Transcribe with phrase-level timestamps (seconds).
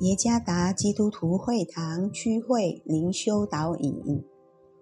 [0.00, 4.24] 耶加达基督徒会堂区会灵修导引，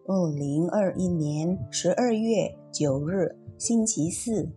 [0.07, 4.49] 二零二一年十二月九日星期四，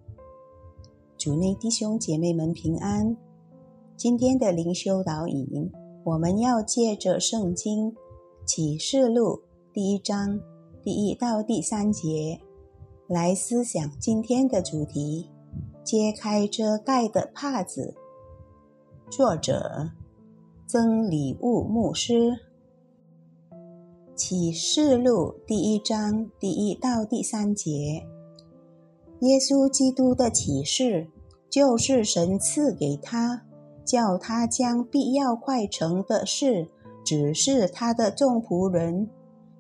[1.18, 3.18] 主内弟兄姐妹们平安。
[3.98, 5.72] 今天的灵修导引，
[6.06, 7.94] 我们要借着圣经
[8.46, 9.42] 启示录
[9.74, 10.40] 第一章
[10.84, 12.40] 第一到第三节
[13.08, 15.30] 来思想今天的主题：
[15.84, 17.96] 揭开遮盖的帕子。
[19.10, 19.90] 作者。
[20.74, 22.40] 曾礼物牧师。
[24.16, 28.08] 启示录第一章第一到第三节，
[29.20, 31.10] 耶稣基督的启示
[31.48, 33.44] 就是神赐给他，
[33.86, 36.68] 叫他将必要快成的事
[37.06, 39.08] 指示他的众仆人，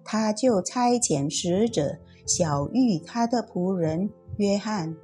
[0.03, 4.95] 他就差遣使者小谕他的仆人约翰，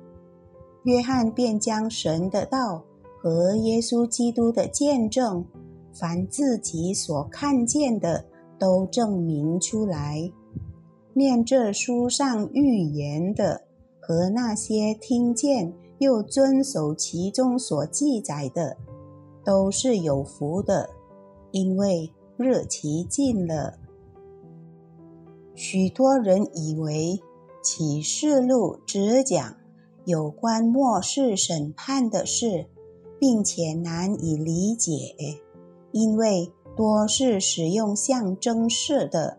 [0.85, 2.83] 约翰便将神的道
[3.21, 5.45] 和耶稣基督的见证。
[5.99, 8.25] 凡自己所看见的，
[8.57, 10.31] 都证明出来。
[11.13, 13.63] 念这书上预言的，
[13.99, 18.77] 和那些听见又遵守其中所记载的，
[19.43, 20.89] 都是有福的，
[21.51, 23.77] 因为日期近了。
[25.53, 27.19] 许多人以为
[27.61, 29.57] 启示录只讲
[30.05, 32.67] 有关末世审判的事，
[33.19, 34.95] 并且难以理解。
[35.91, 39.37] 因为多是使用象征式的，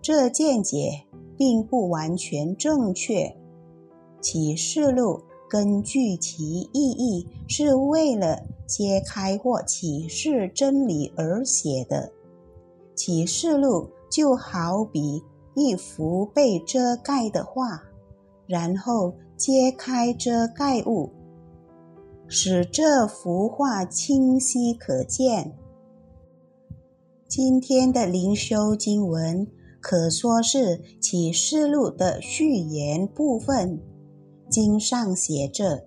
[0.00, 1.04] 这见解
[1.36, 3.36] 并不完全正确。
[4.20, 12.10] 启示录根据其意义是为了揭开或启示真理而写的。
[12.94, 15.22] 启示录就好比
[15.54, 17.82] 一幅被遮盖的画，
[18.46, 21.10] 然后揭开遮盖物，
[22.28, 25.52] 使这幅画清晰可见。
[27.34, 29.46] 今天的灵修经文
[29.80, 33.80] 可说是启示录的序言部分。
[34.50, 35.86] 经上写着：“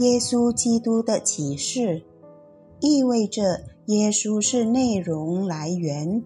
[0.00, 2.02] 耶稣基督的启示”，
[2.80, 6.24] 意味着耶稣是内容来源，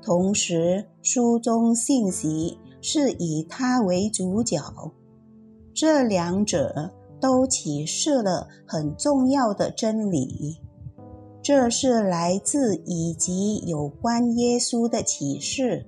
[0.00, 4.62] 同时书中信息是以他为主角。
[5.74, 6.90] 这两者
[7.20, 10.56] 都启示了很重要的真理。
[11.44, 15.84] 这是来自以及有关耶稣的启示。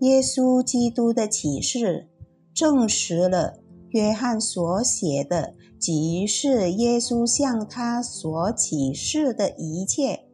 [0.00, 2.08] 耶稣基督的启示
[2.54, 3.58] 证实了
[3.90, 10.24] 约翰所写的，即是耶稣向他所启示的一切，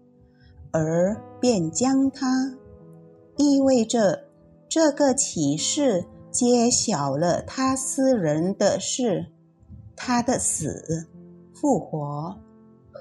[0.71, 2.57] 而便将他
[3.37, 4.29] 意味着
[4.69, 9.27] 这个启示揭晓了他私人的事，
[9.97, 11.09] 他的死、
[11.53, 12.39] 复活。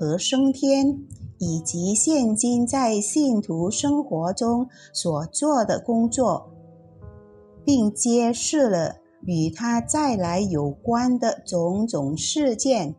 [0.01, 0.97] 和升天，
[1.37, 6.49] 以及现今在信徒生活中所做的工作，
[7.63, 8.95] 并揭示了
[9.27, 12.95] 与他再来有关的种种事件。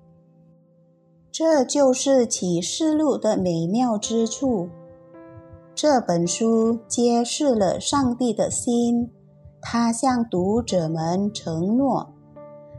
[1.33, 4.69] 这就是启示录的美妙之处。
[5.75, 9.11] 这本书揭示了上帝的心，
[9.61, 12.15] 他向读者们承诺：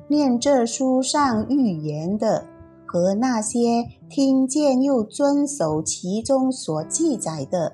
[0.08, 2.53] 念这书上预言的。
[2.94, 7.74] 和那些听见又遵守其中所记载的，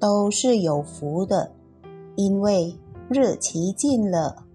[0.00, 1.52] 都是有福的，
[2.16, 2.74] 因为
[3.10, 4.46] 日期近了。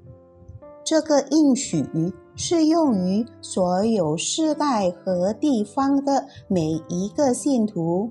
[0.84, 1.86] 这个应许
[2.34, 8.09] 适用于所有世代和地方的每一个信徒，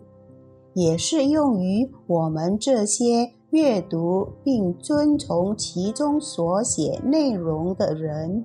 [0.74, 8.44] 也适用于我们这些阅读并遵从其中所写内容的人。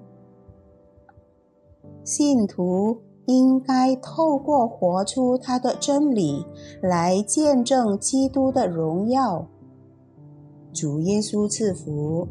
[2.04, 2.98] 信徒。
[3.26, 6.46] 应该透过活出他的真理
[6.82, 9.48] 来见证基督的荣耀。
[10.74, 12.28] 主耶稣赐福。